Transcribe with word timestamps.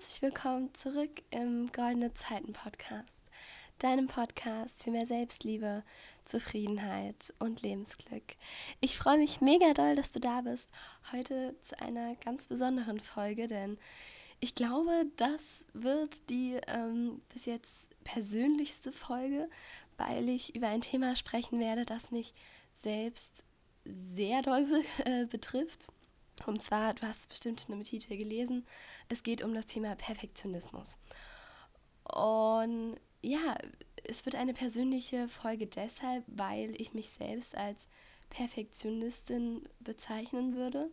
herzlich 0.00 0.22
willkommen 0.22 0.72
zurück 0.72 1.10
im 1.30 1.70
Goldene 1.72 2.14
Zeiten 2.14 2.54
Podcast, 2.54 3.22
deinem 3.80 4.06
Podcast 4.06 4.82
für 4.82 4.90
mehr 4.90 5.04
Selbstliebe, 5.04 5.82
Zufriedenheit 6.24 7.34
und 7.38 7.60
Lebensglück. 7.60 8.22
Ich 8.80 8.96
freue 8.96 9.18
mich 9.18 9.42
mega 9.42 9.74
doll, 9.74 9.94
dass 9.94 10.10
du 10.10 10.18
da 10.18 10.40
bist. 10.40 10.70
Heute 11.12 11.54
zu 11.60 11.78
einer 11.82 12.14
ganz 12.14 12.46
besonderen 12.46 12.98
Folge, 12.98 13.46
denn 13.46 13.76
ich 14.40 14.54
glaube, 14.54 15.04
das 15.16 15.66
wird 15.74 16.30
die 16.30 16.58
ähm, 16.66 17.20
bis 17.34 17.44
jetzt 17.44 17.90
persönlichste 18.02 18.92
Folge, 18.92 19.50
weil 19.98 20.30
ich 20.30 20.56
über 20.56 20.68
ein 20.68 20.80
Thema 20.80 21.14
sprechen 21.14 21.60
werde, 21.60 21.84
das 21.84 22.10
mich 22.10 22.32
selbst 22.72 23.44
sehr 23.84 24.40
doll 24.40 24.66
äh, 25.04 25.26
betrifft 25.26 25.88
und 26.46 26.62
zwar, 26.62 26.94
du 26.94 27.06
hast 27.06 27.28
bestimmt 27.28 27.60
schon 27.60 27.74
im 27.74 27.82
Titel 27.82 28.16
gelesen, 28.16 28.66
es 29.08 29.22
geht 29.22 29.42
um 29.42 29.54
das 29.54 29.66
Thema 29.66 29.94
Perfektionismus. 29.94 30.98
Und 32.04 32.96
ja, 33.22 33.56
es 34.04 34.24
wird 34.24 34.36
eine 34.36 34.54
persönliche 34.54 35.28
Folge 35.28 35.66
deshalb, 35.66 36.24
weil 36.26 36.80
ich 36.80 36.94
mich 36.94 37.10
selbst 37.10 37.56
als 37.56 37.88
Perfektionistin 38.30 39.68
bezeichnen 39.80 40.54
würde 40.54 40.90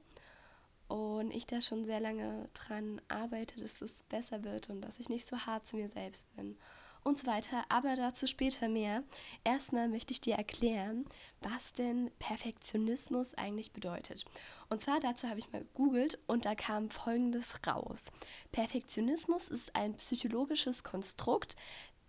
und 0.88 1.32
ich 1.32 1.46
da 1.46 1.62
schon 1.62 1.86
sehr 1.86 2.00
lange 2.00 2.50
dran 2.54 3.02
arbeite, 3.08 3.60
dass 3.60 3.82
es 3.82 4.04
besser 4.04 4.44
wird 4.44 4.70
und 4.70 4.82
dass 4.82 5.00
ich 5.00 5.10
nicht 5.10 5.28
so 5.28 5.38
hart 5.38 5.68
zu 5.68 5.78
mir 5.78 5.88
selbst 5.88 6.34
bin 6.36 6.58
und 7.04 7.18
so 7.18 7.28
weiter, 7.28 7.64
aber 7.70 7.96
dazu 7.96 8.28
später 8.28 8.70
mehr. 8.70 9.04
Erstmal 9.44 9.88
möchte 9.88 10.14
ich 10.14 10.22
dir 10.22 10.36
erklären, 10.36 11.06
was 11.42 11.74
denn 11.74 12.12
Perfektionismus 12.20 13.34
eigentlich 13.36 13.72
bedeutet. 13.72 14.26
Und 14.70 14.82
zwar 14.82 15.00
dazu 15.00 15.28
habe 15.28 15.40
ich 15.40 15.52
mal 15.52 15.62
gegoogelt 15.62 16.20
und 16.28 16.46
da 16.46 16.56
kam 16.56 16.90
Folgendes 16.90 17.56
raus. 17.66 18.12
Perfektionismus 18.52 19.48
ist 19.48 19.76
ein 19.76 19.96
psychologisches 19.96 20.84
Konstrukt, 20.84 21.56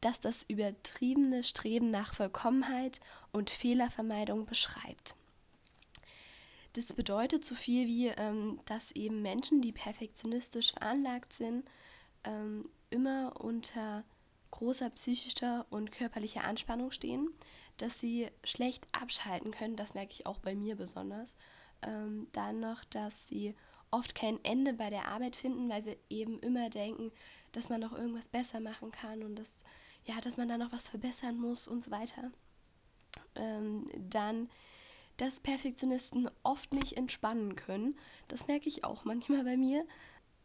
das 0.00 0.20
das 0.20 0.44
übertriebene 0.44 1.42
Streben 1.42 1.91
nach 1.91 2.14
Vollkommenheit 2.14 3.00
und 3.32 3.50
Fehlervermeidung 3.50 4.46
beschreibt. 4.46 5.16
Das 6.74 6.92
bedeutet 6.92 7.44
so 7.44 7.54
viel 7.54 7.86
wie, 7.86 8.08
ähm, 8.08 8.60
dass 8.66 8.92
eben 8.92 9.22
Menschen, 9.22 9.60
die 9.60 9.72
perfektionistisch 9.72 10.72
veranlagt 10.72 11.32
sind, 11.32 11.64
ähm, 12.24 12.62
immer 12.91 13.41
unter 13.41 14.04
großer 14.50 14.91
psychischer 14.91 15.66
und 15.70 15.92
körperlicher 15.92 16.44
Anspannung 16.44 16.91
stehen, 16.91 17.28
dass 17.77 18.00
sie 18.00 18.28
schlecht 18.44 18.86
abschalten 18.92 19.50
können, 19.50 19.77
das 19.77 19.94
merke 19.94 20.12
ich 20.12 20.27
auch 20.27 20.38
bei 20.38 20.54
mir 20.54 20.77
besonders. 20.77 21.36
Ähm, 21.82 22.27
dann 22.32 22.60
noch, 22.60 22.84
dass 22.84 23.28
sie 23.28 23.54
oft 23.91 24.14
kein 24.14 24.42
Ende 24.44 24.74
bei 24.74 24.91
der 24.91 25.08
Arbeit 25.08 25.36
finden, 25.36 25.69
weil 25.69 25.82
sie 25.82 25.96
eben 26.10 26.41
immer 26.41 26.70
denken, 26.70 27.12
dass 27.52 27.69
man 27.69 27.80
noch 27.80 27.92
irgendwas 27.92 28.28
besser 28.28 28.60
machen 28.60 28.91
kann 28.91 29.22
und 29.22 29.36
dass, 29.36 29.64
ja, 30.04 30.20
dass 30.20 30.36
man 30.36 30.48
da 30.48 30.58
noch 30.58 30.72
was 30.72 30.88
verbessern 30.88 31.38
muss 31.38 31.69
und 31.69 31.82
so 31.82 31.91
weiter. 31.91 32.30
Ähm, 33.36 33.86
dann, 33.96 34.50
dass 35.16 35.41
Perfektionisten 35.41 36.28
oft 36.42 36.72
nicht 36.72 36.94
entspannen 36.94 37.56
können. 37.56 37.96
Das 38.28 38.46
merke 38.46 38.69
ich 38.69 38.84
auch 38.84 39.04
manchmal 39.04 39.44
bei 39.44 39.56
mir 39.56 39.86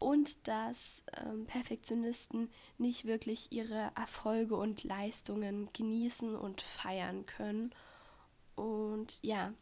und 0.04 0.50
dass 0.50 1.02
ähm, 1.18 1.46
Perfektionisten 1.46 2.52
nicht 2.78 3.06
wirklich 3.06 3.52
ihre 3.52 3.92
Erfolge 3.96 4.58
und 4.58 4.84
Leistungen 4.84 5.70
genießen 5.72 6.36
und 6.36 6.62
feiern 6.62 7.26
können. 7.26 7.74
Und 8.56 9.20
ja, 9.24 9.54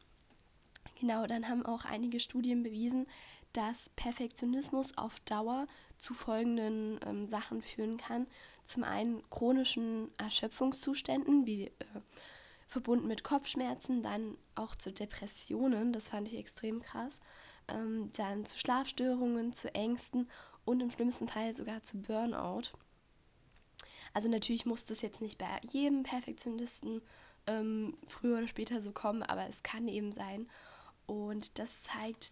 genau, 1.00 1.28
dann 1.28 1.48
haben 1.48 1.64
auch 1.64 1.86
einige 1.86 2.20
Studien 2.20 2.64
bewiesen, 2.64 3.06
dass 3.54 3.90
Perfektionismus 3.90 4.98
auf 4.98 5.20
Dauer 5.22 5.68
zu 6.00 6.16
folgenden 6.16 7.00
ähm, 7.06 7.28
Sachen 7.28 7.62
führen 7.62 7.98
kann. 7.98 8.26
Zum 8.64 8.84
einen 8.84 9.22
chronischen 9.30 10.10
Erschöpfungszuständen, 10.18 11.46
wie 11.46 11.68
äh, 11.68 11.74
verbunden 12.68 13.08
mit 13.08 13.24
Kopfschmerzen, 13.24 14.02
dann 14.02 14.38
auch 14.56 14.74
zu 14.74 14.92
Depressionen, 14.92 15.94
das 15.94 16.10
fand 16.10 16.30
ich 16.30 16.38
extrem 16.40 16.82
krass 16.82 17.22
ähm, 17.74 18.12
dann 18.14 18.46
zu 18.46 18.58
Schlafstörungen, 18.60 19.54
zu 19.54 19.74
Ängsten 19.74 20.30
und 20.66 20.82
im 20.82 20.92
schlimmsten 20.92 21.28
Fall 21.28 21.54
sogar 21.54 21.84
zu 21.84 22.02
Burnout. 22.02 22.72
Also 24.14 24.30
natürlich 24.30 24.66
muss 24.66 24.86
das 24.86 25.02
jetzt 25.02 25.22
nicht 25.22 25.38
bei 25.38 25.48
jedem 25.72 26.04
Perfektionisten 26.04 27.02
ähm, 27.48 27.98
früher 28.06 28.38
oder 28.38 28.48
später 28.48 28.82
so 28.82 28.92
kommen, 28.92 29.24
aber 29.24 29.48
es 29.48 29.64
kann 29.64 29.88
eben 29.88 30.12
sein. 30.12 30.50
Und 31.06 31.60
das 31.60 31.82
zeigt, 31.82 32.32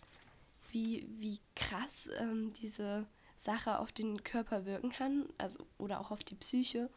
wie, 0.71 1.07
wie 1.19 1.39
krass 1.55 2.09
ähm, 2.19 2.53
diese 2.53 3.07
Sache 3.35 3.79
auf 3.79 3.91
den 3.91 4.23
Körper 4.23 4.65
wirken 4.65 4.89
kann, 4.89 5.27
also 5.37 5.65
oder 5.77 5.99
auch 6.01 6.11
auf 6.11 6.23
die 6.23 6.35
Psyche. 6.35 6.89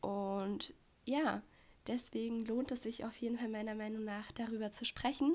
Und 0.00 0.74
ja, 1.04 1.42
deswegen 1.86 2.44
lohnt 2.44 2.70
es 2.70 2.82
sich 2.82 3.04
auf 3.04 3.16
jeden 3.16 3.38
Fall 3.38 3.48
meiner 3.48 3.74
Meinung 3.74 4.04
nach 4.04 4.30
darüber 4.32 4.70
zu 4.70 4.84
sprechen. 4.84 5.34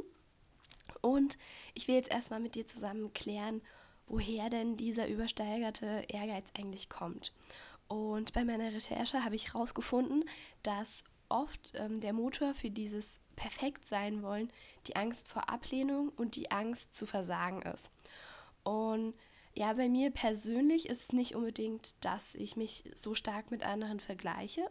Und 1.06 1.38
ich 1.76 1.88
will 1.88 1.94
jetzt 1.94 2.10
erstmal 2.10 2.40
mit 2.40 2.56
dir 2.56 2.66
zusammen 2.66 3.14
klären, 3.14 3.62
woher 4.08 4.50
denn 4.50 4.76
dieser 4.76 5.08
übersteigerte 5.08 6.04
Ehrgeiz 6.08 6.50
eigentlich 6.58 6.90
kommt. 6.90 7.32
Und 7.88 8.34
bei 8.34 8.44
meiner 8.44 8.74
Recherche 8.74 9.24
habe 9.24 9.36
ich 9.36 9.54
herausgefunden, 9.54 10.26
dass 10.64 11.04
oft 11.30 11.74
ähm, 11.76 12.02
der 12.02 12.14
Motor 12.14 12.56
für 12.56 12.72
dieses 12.72 13.20
perfekt 13.36 13.88
sein 13.88 14.24
wollen 14.24 14.52
die 14.88 14.96
Angst 14.96 15.28
vor 15.28 15.48
Ablehnung 15.48 16.10
und 16.10 16.36
die 16.36 16.50
Angst 16.50 16.96
zu 16.96 17.06
versagen 17.06 17.62
ist. 17.62 17.92
Und 18.64 19.14
ja, 19.54 19.74
bei 19.74 19.88
mir 19.88 20.10
persönlich 20.10 20.90
ist 20.90 21.04
es 21.04 21.14
nicht 21.14 21.36
unbedingt, 21.36 22.04
dass 22.04 22.34
ich 22.34 22.56
mich 22.56 22.84
so 22.96 23.14
stark 23.14 23.52
mit 23.52 23.64
anderen 23.64 24.00
vergleiche, 24.00 24.68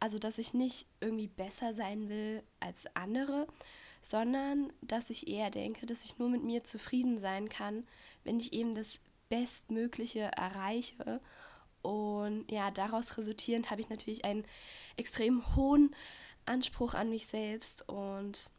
also 0.00 0.18
dass 0.18 0.38
ich 0.38 0.52
nicht 0.52 0.88
irgendwie 1.00 1.28
besser 1.28 1.72
sein 1.72 2.08
will 2.08 2.42
als 2.58 2.86
andere, 2.96 3.46
sondern 4.08 4.72
dass 4.82 5.10
ich 5.10 5.26
eher 5.26 5.50
denke, 5.50 5.84
dass 5.84 6.04
ich 6.04 6.16
nur 6.18 6.28
mit 6.28 6.44
mir 6.44 6.62
zufrieden 6.62 7.18
sein 7.18 7.48
kann, 7.48 7.84
wenn 8.22 8.38
ich 8.38 8.52
eben 8.52 8.76
das 8.76 9.00
Bestmögliche 9.28 10.30
erreiche. 10.36 11.20
Und 11.82 12.48
ja, 12.48 12.70
daraus 12.70 13.18
resultierend 13.18 13.68
habe 13.68 13.80
ich 13.80 13.88
natürlich 13.88 14.24
einen 14.24 14.44
extrem 14.96 15.56
hohen 15.56 15.92
Anspruch 16.44 16.94
an 16.94 17.10
mich 17.10 17.26
selbst. 17.26 17.88
Und 17.88 18.52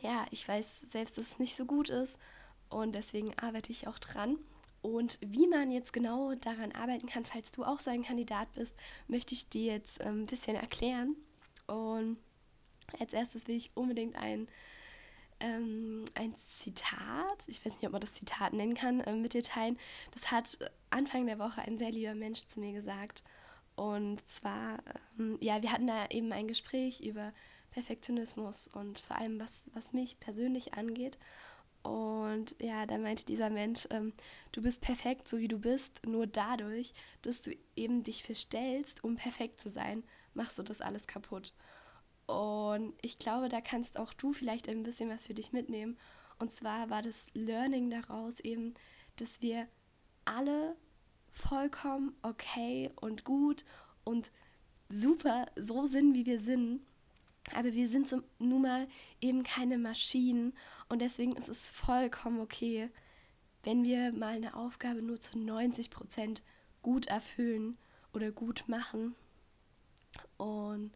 ja, 0.00 0.24
ich 0.30 0.48
weiß 0.48 0.80
selbst, 0.90 1.18
dass 1.18 1.32
es 1.32 1.38
nicht 1.38 1.54
so 1.54 1.66
gut 1.66 1.90
ist. 1.90 2.18
Und 2.70 2.94
deswegen 2.94 3.38
arbeite 3.38 3.72
ich 3.72 3.86
auch 3.86 3.98
dran. 3.98 4.38
Und 4.80 5.18
wie 5.20 5.48
man 5.48 5.70
jetzt 5.70 5.92
genau 5.92 6.34
daran 6.34 6.72
arbeiten 6.72 7.08
kann, 7.08 7.26
falls 7.26 7.52
du 7.52 7.62
auch 7.62 7.78
so 7.78 7.90
ein 7.90 8.04
Kandidat 8.04 8.50
bist, 8.52 8.74
möchte 9.06 9.34
ich 9.34 9.50
dir 9.50 9.74
jetzt 9.74 10.00
ähm, 10.00 10.22
ein 10.22 10.26
bisschen 10.26 10.56
erklären. 10.56 11.14
Und 11.66 12.16
als 12.98 13.12
erstes 13.12 13.48
will 13.48 13.56
ich 13.56 13.70
unbedingt 13.74 14.16
ein, 14.16 14.48
ähm, 15.40 16.04
ein 16.14 16.34
Zitat, 16.36 17.44
ich 17.46 17.64
weiß 17.64 17.74
nicht, 17.74 17.86
ob 17.86 17.92
man 17.92 18.00
das 18.00 18.14
Zitat 18.14 18.52
nennen 18.52 18.74
kann, 18.74 19.00
äh, 19.00 19.14
mit 19.14 19.34
dir 19.34 19.42
teilen. 19.42 19.78
Das 20.12 20.30
hat 20.30 20.58
Anfang 20.90 21.26
der 21.26 21.38
Woche 21.38 21.62
ein 21.62 21.78
sehr 21.78 21.90
lieber 21.90 22.14
Mensch 22.14 22.46
zu 22.46 22.60
mir 22.60 22.72
gesagt. 22.72 23.22
Und 23.76 24.26
zwar, 24.26 24.78
ähm, 25.18 25.36
ja, 25.40 25.62
wir 25.62 25.70
hatten 25.70 25.86
da 25.86 26.06
eben 26.06 26.32
ein 26.32 26.48
Gespräch 26.48 27.00
über 27.00 27.32
Perfektionismus 27.70 28.68
und 28.68 28.98
vor 28.98 29.16
allem, 29.18 29.38
was, 29.38 29.70
was 29.74 29.92
mich 29.92 30.18
persönlich 30.18 30.74
angeht. 30.74 31.18
Und 31.82 32.56
ja, 32.60 32.86
da 32.86 32.98
meinte 32.98 33.24
dieser 33.24 33.50
Mensch, 33.50 33.86
ähm, 33.90 34.12
du 34.50 34.62
bist 34.62 34.80
perfekt, 34.80 35.28
so 35.28 35.38
wie 35.38 35.46
du 35.46 35.58
bist. 35.58 36.04
Nur 36.06 36.26
dadurch, 36.26 36.94
dass 37.22 37.42
du 37.42 37.56
eben 37.76 38.02
dich 38.02 38.22
verstellst, 38.24 39.04
um 39.04 39.16
perfekt 39.16 39.60
zu 39.60 39.68
sein, 39.68 40.02
machst 40.34 40.58
du 40.58 40.62
das 40.62 40.80
alles 40.80 41.06
kaputt. 41.06 41.52
Und 42.26 42.94
ich 43.02 43.18
glaube, 43.18 43.48
da 43.48 43.60
kannst 43.60 43.98
auch 43.98 44.12
du 44.12 44.32
vielleicht 44.32 44.68
ein 44.68 44.82
bisschen 44.82 45.08
was 45.08 45.26
für 45.26 45.34
dich 45.34 45.52
mitnehmen. 45.52 45.96
Und 46.38 46.50
zwar 46.50 46.90
war 46.90 47.02
das 47.02 47.28
Learning 47.34 47.90
daraus 47.90 48.40
eben, 48.40 48.74
dass 49.16 49.42
wir 49.42 49.68
alle 50.24 50.76
vollkommen 51.30 52.14
okay 52.22 52.90
und 52.96 53.24
gut 53.24 53.64
und 54.04 54.32
super 54.88 55.46
so 55.56 55.86
sind, 55.86 56.14
wie 56.14 56.26
wir 56.26 56.40
sind. 56.40 56.80
Aber 57.54 57.72
wir 57.72 57.88
sind 57.88 58.08
so, 58.08 58.22
nun 58.38 58.62
mal 58.62 58.88
eben 59.20 59.44
keine 59.44 59.78
Maschinen 59.78 60.52
und 60.88 61.00
deswegen 61.00 61.32
ist 61.36 61.48
es 61.48 61.70
vollkommen 61.70 62.40
okay, 62.40 62.90
wenn 63.62 63.84
wir 63.84 64.12
mal 64.12 64.34
eine 64.34 64.54
Aufgabe 64.56 65.02
nur 65.02 65.20
zu 65.20 65.38
90 65.38 65.90
Prozent 65.90 66.42
gut 66.82 67.06
erfüllen 67.06 67.78
oder 68.12 68.32
gut 68.32 68.68
machen. 68.68 69.14
Und 70.38 70.92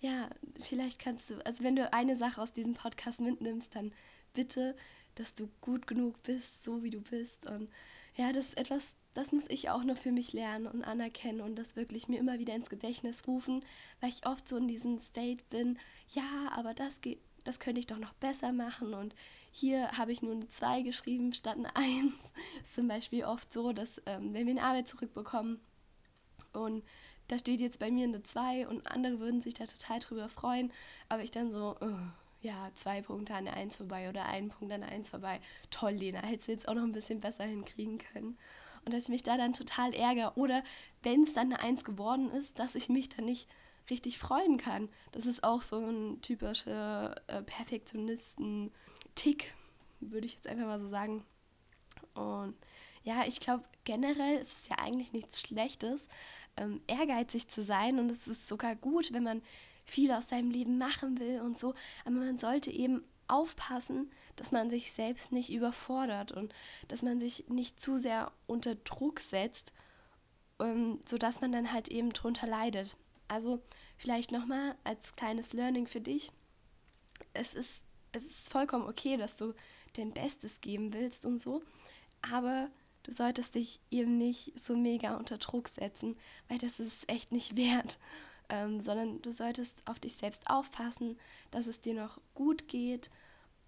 ja, 0.00 0.30
vielleicht 0.58 0.98
kannst 0.98 1.30
du, 1.30 1.44
also 1.46 1.62
wenn 1.62 1.76
du 1.76 1.92
eine 1.92 2.16
Sache 2.16 2.40
aus 2.40 2.52
diesem 2.52 2.74
Podcast 2.74 3.20
mitnimmst, 3.20 3.74
dann 3.74 3.92
bitte, 4.32 4.74
dass 5.14 5.34
du 5.34 5.48
gut 5.60 5.86
genug 5.86 6.22
bist, 6.22 6.64
so 6.64 6.82
wie 6.82 6.90
du 6.90 7.00
bist. 7.00 7.46
Und 7.46 7.68
ja, 8.16 8.32
das 8.32 8.48
ist 8.48 8.58
etwas, 8.58 8.96
das 9.12 9.32
muss 9.32 9.44
ich 9.48 9.70
auch 9.70 9.84
noch 9.84 9.96
für 9.96 10.12
mich 10.12 10.32
lernen 10.32 10.66
und 10.66 10.84
anerkennen 10.84 11.40
und 11.40 11.56
das 11.56 11.76
wirklich 11.76 12.08
mir 12.08 12.18
immer 12.18 12.38
wieder 12.38 12.54
ins 12.54 12.70
Gedächtnis 12.70 13.26
rufen, 13.26 13.64
weil 14.00 14.10
ich 14.10 14.26
oft 14.26 14.48
so 14.48 14.56
in 14.56 14.68
diesem 14.68 14.98
State 14.98 15.44
bin, 15.50 15.78
ja, 16.08 16.50
aber 16.52 16.74
das 16.74 17.00
geht 17.00 17.20
das 17.44 17.58
könnte 17.58 17.80
ich 17.80 17.86
doch 17.86 17.98
noch 17.98 18.12
besser 18.14 18.52
machen 18.52 18.94
und 18.94 19.14
hier 19.50 19.90
habe 19.92 20.12
ich 20.12 20.22
nur 20.22 20.34
eine 20.34 20.48
2 20.48 20.82
geschrieben 20.82 21.32
statt 21.32 21.56
eine 21.56 21.74
1. 21.74 22.32
ist 22.62 22.74
zum 22.74 22.88
Beispiel 22.88 23.24
oft 23.24 23.52
so, 23.52 23.72
dass 23.72 24.00
ähm, 24.06 24.34
wenn 24.34 24.46
wir 24.46 24.52
eine 24.52 24.62
Arbeit 24.62 24.88
zurückbekommen 24.88 25.60
und 26.52 26.84
da 27.30 27.38
steht 27.38 27.60
jetzt 27.60 27.78
bei 27.78 27.90
mir 27.90 28.04
eine 28.04 28.22
2 28.22 28.68
und 28.68 28.90
andere 28.90 29.20
würden 29.20 29.40
sich 29.40 29.54
da 29.54 29.64
total 29.66 30.00
drüber 30.00 30.28
freuen, 30.28 30.72
aber 31.08 31.22
ich 31.22 31.30
dann 31.30 31.52
so, 31.52 31.76
oh, 31.80 31.98
ja, 32.42 32.70
zwei 32.74 33.00
Punkte 33.02 33.34
an 33.34 33.44
der 33.44 33.54
1 33.54 33.76
vorbei 33.76 34.08
oder 34.08 34.26
einen 34.26 34.48
Punkt 34.48 34.72
an 34.72 34.80
der 34.80 34.90
1 34.90 35.10
vorbei. 35.10 35.40
Toll, 35.70 35.92
Lena, 35.92 36.22
hättest 36.22 36.48
du 36.48 36.52
jetzt 36.52 36.68
auch 36.68 36.74
noch 36.74 36.82
ein 36.82 36.92
bisschen 36.92 37.20
besser 37.20 37.44
hinkriegen 37.44 37.98
können. 37.98 38.38
Und 38.84 38.92
dass 38.94 39.04
ich 39.04 39.10
mich 39.10 39.22
da 39.22 39.36
dann 39.36 39.52
total 39.52 39.92
ärgere. 39.92 40.32
Oder 40.36 40.62
wenn 41.02 41.22
es 41.22 41.34
dann 41.34 41.52
eine 41.52 41.60
1 41.60 41.84
geworden 41.84 42.30
ist, 42.30 42.58
dass 42.58 42.74
ich 42.74 42.88
mich 42.88 43.10
dann 43.10 43.26
nicht 43.26 43.46
richtig 43.90 44.18
freuen 44.18 44.56
kann. 44.56 44.88
Das 45.12 45.26
ist 45.26 45.44
auch 45.44 45.62
so 45.62 45.78
ein 45.78 46.20
typischer 46.22 47.14
äh, 47.26 47.42
Perfektionisten-Tick, 47.42 49.54
würde 50.00 50.26
ich 50.26 50.34
jetzt 50.34 50.48
einfach 50.48 50.66
mal 50.66 50.80
so 50.80 50.86
sagen. 50.86 51.22
Und 52.14 52.54
ja, 53.02 53.24
ich 53.26 53.40
glaube, 53.40 53.64
generell 53.84 54.38
ist 54.38 54.62
es 54.62 54.68
ja 54.68 54.78
eigentlich 54.78 55.12
nichts 55.12 55.40
Schlechtes, 55.40 56.08
ähm, 56.60 56.80
ehrgeizig 56.86 57.48
zu 57.48 57.62
sein. 57.62 57.98
Und 57.98 58.10
es 58.10 58.28
ist 58.28 58.46
sogar 58.46 58.76
gut, 58.76 59.12
wenn 59.12 59.24
man 59.24 59.42
viel 59.84 60.12
aus 60.12 60.28
seinem 60.28 60.50
Leben 60.50 60.78
machen 60.78 61.18
will 61.18 61.40
und 61.40 61.58
so. 61.58 61.74
Aber 62.04 62.16
man 62.16 62.38
sollte 62.38 62.70
eben 62.70 63.02
aufpassen, 63.26 64.10
dass 64.36 64.52
man 64.52 64.70
sich 64.70 64.92
selbst 64.92 65.32
nicht 65.32 65.52
überfordert 65.52 66.32
und 66.32 66.52
dass 66.88 67.02
man 67.02 67.18
sich 67.18 67.48
nicht 67.48 67.80
zu 67.80 67.96
sehr 67.96 68.30
unter 68.46 68.74
Druck 68.74 69.20
setzt, 69.20 69.72
ähm, 70.60 71.00
sodass 71.06 71.40
man 71.40 71.52
dann 71.52 71.72
halt 71.72 71.88
eben 71.88 72.12
drunter 72.12 72.46
leidet. 72.46 72.96
Also 73.28 73.62
vielleicht 73.96 74.32
nochmal 74.32 74.76
als 74.84 75.14
kleines 75.14 75.52
Learning 75.52 75.86
für 75.86 76.00
dich. 76.00 76.32
Es 77.32 77.54
ist, 77.54 77.84
es 78.12 78.26
ist 78.26 78.50
vollkommen 78.50 78.88
okay, 78.88 79.16
dass 79.16 79.36
du 79.36 79.54
dein 79.94 80.12
Bestes 80.12 80.60
geben 80.60 80.92
willst 80.92 81.26
und 81.26 81.38
so, 81.38 81.62
aber 82.32 82.70
du 83.02 83.12
solltest 83.12 83.54
dich 83.54 83.80
eben 83.90 84.16
nicht 84.16 84.58
so 84.58 84.76
mega 84.76 85.16
unter 85.16 85.38
Druck 85.38 85.68
setzen, 85.68 86.16
weil 86.48 86.58
das 86.58 86.80
ist 86.80 87.08
echt 87.10 87.32
nicht 87.32 87.56
wert. 87.56 87.98
Ähm, 88.52 88.80
sondern 88.80 89.22
du 89.22 89.30
solltest 89.30 89.82
auf 89.86 90.00
dich 90.00 90.14
selbst 90.14 90.50
aufpassen, 90.50 91.16
dass 91.52 91.68
es 91.68 91.80
dir 91.80 91.94
noch 91.94 92.20
gut 92.34 92.66
geht 92.66 93.08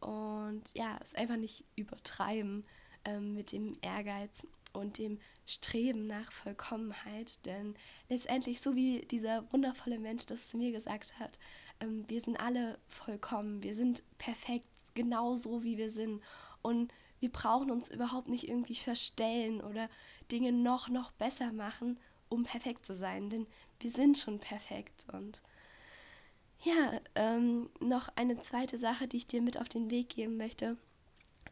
und 0.00 0.64
ja, 0.74 0.98
es 1.00 1.14
einfach 1.14 1.36
nicht 1.36 1.64
übertreiben 1.76 2.64
ähm, 3.04 3.34
mit 3.34 3.52
dem 3.52 3.76
Ehrgeiz 3.80 4.44
und 4.72 4.98
dem 4.98 5.18
Streben 5.46 6.06
nach 6.06 6.32
Vollkommenheit. 6.32 7.44
Denn 7.46 7.74
letztendlich, 8.08 8.60
so 8.60 8.74
wie 8.74 9.02
dieser 9.02 9.50
wundervolle 9.52 9.98
Mensch 9.98 10.26
das 10.26 10.48
zu 10.48 10.56
mir 10.56 10.72
gesagt 10.72 11.18
hat, 11.20 11.38
ähm, 11.80 12.04
wir 12.08 12.20
sind 12.20 12.38
alle 12.40 12.78
vollkommen, 12.86 13.62
wir 13.62 13.74
sind 13.74 14.02
perfekt, 14.18 14.66
genau 14.94 15.36
so 15.36 15.62
wie 15.62 15.78
wir 15.78 15.90
sind. 15.90 16.22
Und 16.62 16.92
wir 17.22 17.30
brauchen 17.30 17.70
uns 17.70 17.88
überhaupt 17.88 18.26
nicht 18.26 18.48
irgendwie 18.48 18.74
verstellen 18.74 19.60
oder 19.60 19.88
Dinge 20.32 20.50
noch, 20.50 20.88
noch 20.88 21.12
besser 21.12 21.52
machen, 21.52 22.00
um 22.28 22.42
perfekt 22.42 22.84
zu 22.84 22.96
sein. 22.96 23.30
Denn 23.30 23.46
wir 23.78 23.92
sind 23.92 24.18
schon 24.18 24.40
perfekt. 24.40 25.06
Und 25.12 25.40
ja, 26.64 27.00
ähm, 27.14 27.70
noch 27.78 28.08
eine 28.16 28.40
zweite 28.40 28.76
Sache, 28.76 29.06
die 29.06 29.18
ich 29.18 29.28
dir 29.28 29.40
mit 29.40 29.56
auf 29.56 29.68
den 29.68 29.88
Weg 29.88 30.08
geben 30.08 30.36
möchte, 30.36 30.76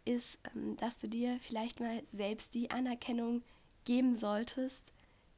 ist, 0.04 0.40
ähm, 0.56 0.76
dass 0.76 0.98
du 0.98 1.08
dir 1.08 1.38
vielleicht 1.40 1.78
mal 1.78 2.04
selbst 2.04 2.54
die 2.54 2.72
Anerkennung 2.72 3.44
geben 3.84 4.16
solltest, 4.16 4.92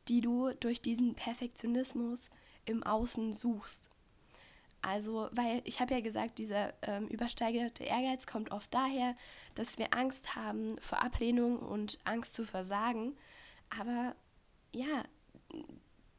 die 0.08 0.23
du 0.23 0.55
durch 0.61 0.81
diesen 0.81 1.14
Perfektionismus 1.14 2.31
im 2.64 2.82
Außen 2.82 3.34
suchst. 3.34 3.90
Also, 4.82 5.29
weil 5.32 5.62
ich 5.64 5.81
habe 5.81 5.94
ja 5.94 6.00
gesagt, 6.00 6.38
dieser 6.38 6.75
ähm, 6.82 7.06
übersteigerte 7.06 7.84
Ehrgeiz 7.84 8.26
kommt 8.26 8.50
oft 8.50 8.75
daher, 8.75 9.17
dass 9.55 9.79
wir 9.79 9.94
Angst 9.94 10.34
haben 10.34 10.76
vor 10.79 11.00
Ablehnung 11.02 11.58
und 11.61 12.00
Angst 12.05 12.34
zu 12.34 12.44
versagen. 12.44 13.17
Aber 13.70 14.17
ja, 14.73 15.05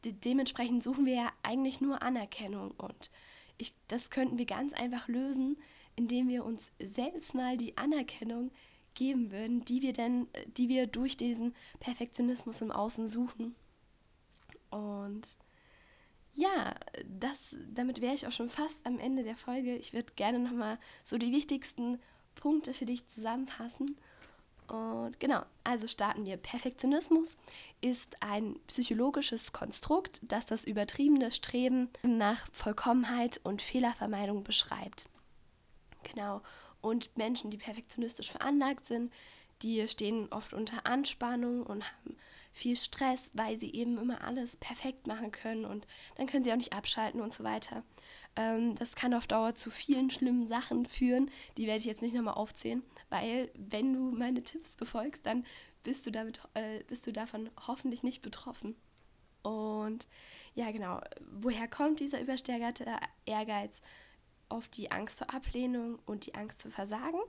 de 0.06 0.14
dementsprechend 0.14 0.82
suchen 0.82 1.06
wir 1.06 1.16
ja 1.16 1.34
eigentlich 1.44 1.82
nur 1.82 2.02
Anerkennung. 2.02 2.72
Und 2.72 3.12
ich, 3.58 3.74
das 3.90 4.10
könnten 4.10 4.38
wir 4.38 4.46
ganz 4.46 4.74
einfach 4.74 5.10
lösen, 5.10 5.58
indem 5.98 6.30
wir 6.30 6.46
uns 6.46 6.72
selbst 6.82 7.36
mal 7.36 7.58
die 7.58 7.78
Anerkennung 7.78 8.52
geben 8.96 9.32
würden, 9.32 9.66
die 9.66 9.82
wir 9.82 9.94
denn, 9.94 10.28
die 10.58 10.70
wir 10.70 10.88
durch 10.88 11.18
diesen 11.18 11.54
Perfektionismus 11.82 12.62
im 12.62 12.72
Außen 12.72 13.08
suchen. 13.08 13.56
Und 14.70 15.38
ja, 16.34 16.74
das, 17.06 17.56
damit 17.74 18.02
wäre 18.02 18.14
ich 18.14 18.26
auch 18.28 18.32
schon 18.32 18.50
fast 18.50 18.86
am 18.86 19.00
Ende 19.00 19.24
der 19.24 19.38
Folge. 19.38 19.76
Ich 19.76 19.94
würde 19.94 20.14
gerne 20.16 20.40
nochmal 20.40 20.80
so 21.04 21.18
die 21.18 21.32
wichtigsten 21.32 22.00
Punkte 22.36 22.74
für 22.74 22.86
dich 22.86 23.08
zusammenfassen. 23.08 23.98
Und 24.68 25.20
genau, 25.20 25.44
also 25.64 25.88
starten 25.88 26.26
wir. 26.26 26.38
Perfektionismus 26.38 27.38
ist 27.82 28.16
ein 28.22 28.60
psychologisches 28.68 29.52
Konstrukt, 29.52 30.22
das 30.24 30.46
das 30.46 30.66
übertriebene 30.66 31.32
Streben 31.32 31.90
nach 32.02 32.48
Vollkommenheit 32.52 33.40
und 33.44 33.62
Fehlervermeidung 33.62 34.44
beschreibt. 34.44 35.10
Genau. 36.04 36.42
Und 36.82 37.16
Menschen, 37.18 37.52
die 37.52 37.58
perfektionistisch 37.58 38.32
veranlagt 38.32 38.86
sind, 38.86 39.14
die 39.62 39.88
stehen 39.88 40.28
oft 40.32 40.54
unter 40.54 40.86
Anspannung 40.86 41.64
und 41.64 41.84
haben 41.84 42.18
viel 42.54 42.78
Stress, 42.78 43.32
weil 43.36 43.58
sie 43.58 43.74
eben 43.74 43.98
immer 43.98 44.24
alles 44.24 44.56
perfekt 44.56 45.08
machen 45.08 45.32
können 45.32 45.66
und 45.66 45.88
dann 46.16 46.28
können 46.28 46.44
sie 46.44 46.52
auch 46.52 46.58
nicht 46.58 46.74
abschalten 46.74 47.20
und 47.20 47.34
so 47.34 47.44
weiter. 47.44 47.84
Ähm, 48.36 48.76
das 48.76 48.96
kann 48.96 49.14
auf 49.14 49.28
Dauer 49.28 49.56
zu 49.56 49.70
vielen 49.70 50.10
schlimmen 50.10 50.48
Sachen 50.48 50.86
führen. 50.86 51.30
Die 51.58 51.68
werde 51.68 51.80
ich 51.80 51.86
jetzt 51.86 52.02
nicht 52.02 52.16
nochmal 52.16 52.36
aufzählen, 52.36 52.84
weil 53.10 53.52
wenn 53.56 53.94
du 53.94 54.16
meine 54.16 54.44
Tipps 54.44 54.76
befolgst, 54.76 55.26
dann 55.26 55.46
bist 55.84 56.06
du, 56.06 56.12
damit, 56.12 56.42
äh, 56.54 56.84
bist 56.86 57.06
du 57.08 57.12
davon 57.12 57.50
hoffentlich 57.68 58.04
nicht 58.04 58.22
betroffen. 58.22 58.76
Und 59.42 60.08
ja, 60.56 60.72
genau, 60.72 61.02
woher 61.32 61.68
kommt 61.68 62.00
dieser 62.00 62.22
übersteigerte 62.22 62.86
Ehrgeiz? 63.26 63.82
oft 64.54 64.78
die 64.78 64.92
Angst 64.92 65.20
vor 65.20 65.34
Ablehnung 65.34 66.00
und 66.06 66.26
die 66.26 66.36
Angst 66.36 66.60
zu 66.60 66.70
versagen. 66.70 67.20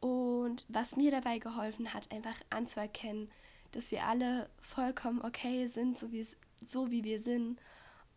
Und 0.00 0.64
was 0.68 0.96
mir 0.96 1.10
dabei 1.10 1.38
geholfen 1.38 1.92
hat, 1.92 2.12
einfach 2.12 2.36
anzuerkennen, 2.50 3.30
dass 3.72 3.90
wir 3.90 4.06
alle 4.06 4.48
vollkommen 4.60 5.22
okay 5.22 5.66
sind, 5.66 5.98
so 5.98 6.12
wie, 6.12 6.26
so 6.62 6.90
wie 6.90 7.04
wir 7.04 7.20
sind. 7.20 7.60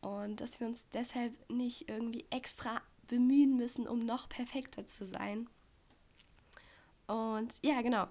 Und 0.01 0.41
dass 0.41 0.59
wir 0.59 0.67
uns 0.67 0.87
deshalb 0.89 1.33
nicht 1.49 1.89
irgendwie 1.89 2.25
extra 2.29 2.81
bemühen 3.07 3.57
müssen, 3.57 3.87
um 3.87 4.05
noch 4.05 4.29
perfekter 4.29 4.85
zu 4.87 5.03
sein. 5.03 5.49
Und 7.07 7.59
ja, 7.63 7.81
genau. 7.81 8.07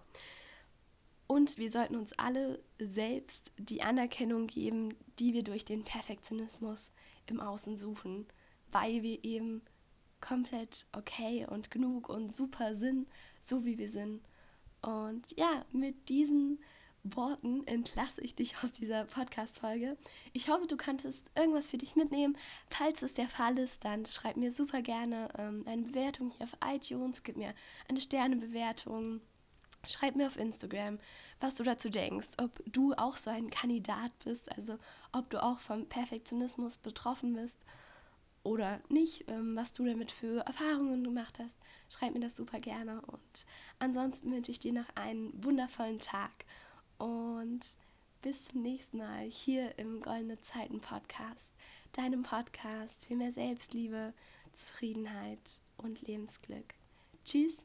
Und 1.26 1.58
wir 1.58 1.70
sollten 1.70 1.96
uns 1.96 2.12
alle 2.18 2.58
selbst 2.78 3.52
die 3.58 3.82
Anerkennung 3.82 4.46
geben, 4.46 4.94
die 5.18 5.34
wir 5.34 5.44
durch 5.44 5.64
den 5.64 5.84
Perfektionismus 5.84 6.92
im 7.26 7.40
Außen 7.40 7.76
suchen, 7.76 8.26
weil 8.72 9.02
wir 9.02 9.22
eben 9.24 9.62
komplett 10.20 10.86
okay 10.92 11.46
und 11.46 11.70
genug 11.70 12.08
und 12.08 12.32
super 12.32 12.74
sind, 12.74 13.08
so 13.42 13.64
wie 13.64 13.78
wir 13.78 13.88
sind. 13.88 14.22
Und 14.82 15.36
ja, 15.36 15.64
mit 15.70 16.08
diesen 16.08 16.58
Worten 17.04 17.66
entlasse 17.66 18.20
ich 18.20 18.34
dich 18.34 18.56
aus 18.62 18.72
dieser 18.72 19.04
Podcast-Folge. 19.04 19.96
Ich 20.32 20.48
hoffe, 20.48 20.66
du 20.66 20.76
konntest 20.76 21.30
irgendwas 21.34 21.70
für 21.70 21.78
dich 21.78 21.96
mitnehmen. 21.96 22.36
Falls 22.68 23.02
es 23.02 23.14
der 23.14 23.28
Fall 23.28 23.58
ist, 23.58 23.84
dann 23.84 24.04
schreib 24.06 24.36
mir 24.36 24.50
super 24.50 24.82
gerne 24.82 25.28
ähm, 25.38 25.64
eine 25.66 25.82
Bewertung 25.82 26.30
hier 26.30 26.44
auf 26.44 26.56
iTunes, 26.64 27.22
gib 27.22 27.36
mir 27.36 27.54
eine 27.88 28.00
Sternebewertung. 28.00 29.20
Schreib 29.86 30.16
mir 30.16 30.26
auf 30.26 30.36
Instagram, 30.36 30.98
was 31.40 31.54
du 31.54 31.62
dazu 31.62 31.88
denkst, 31.88 32.30
ob 32.42 32.60
du 32.66 32.94
auch 32.94 33.16
so 33.16 33.30
ein 33.30 33.48
Kandidat 33.48 34.10
bist, 34.24 34.50
also 34.56 34.76
ob 35.12 35.30
du 35.30 35.40
auch 35.42 35.60
vom 35.60 35.86
Perfektionismus 35.86 36.78
betroffen 36.78 37.34
bist 37.34 37.64
oder 38.42 38.80
nicht, 38.88 39.28
ähm, 39.28 39.54
was 39.56 39.72
du 39.72 39.84
damit 39.84 40.10
für 40.10 40.40
Erfahrungen 40.40 41.04
gemacht 41.04 41.38
hast. 41.38 41.56
Schreib 41.88 42.12
mir 42.12 42.20
das 42.20 42.36
super 42.36 42.58
gerne. 42.58 43.00
Und 43.02 43.46
ansonsten 43.78 44.32
wünsche 44.32 44.50
ich 44.50 44.58
dir 44.58 44.72
noch 44.72 44.88
einen 44.96 45.32
wundervollen 45.44 46.00
Tag 46.00 46.44
und 46.98 47.76
bis 48.22 48.44
zum 48.44 48.62
nächsten 48.62 48.98
Mal 48.98 49.24
hier 49.24 49.78
im 49.78 50.00
Goldene 50.00 50.38
Zeiten 50.40 50.80
Podcast, 50.80 51.52
deinem 51.92 52.22
Podcast 52.22 53.06
für 53.06 53.14
mehr 53.14 53.32
Selbstliebe, 53.32 54.12
Zufriedenheit 54.52 55.62
und 55.76 56.02
Lebensglück. 56.02 56.74
Tschüss. 57.24 57.64